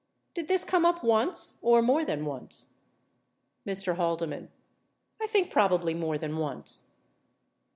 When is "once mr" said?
2.25-3.97